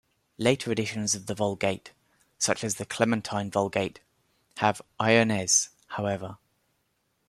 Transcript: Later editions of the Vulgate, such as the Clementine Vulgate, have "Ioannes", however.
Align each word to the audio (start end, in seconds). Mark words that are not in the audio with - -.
Later 0.39 0.71
editions 0.71 1.13
of 1.13 1.27
the 1.27 1.35
Vulgate, 1.35 1.91
such 2.39 2.63
as 2.63 2.77
the 2.77 2.87
Clementine 2.87 3.51
Vulgate, 3.51 3.99
have 4.57 4.81
"Ioannes", 4.99 5.69
however. 5.89 6.39